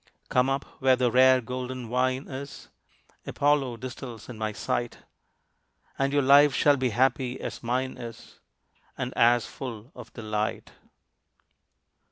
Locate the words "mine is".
7.61-8.39